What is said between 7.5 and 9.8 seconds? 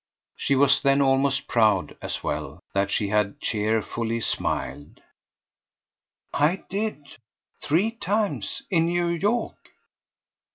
three times in New York."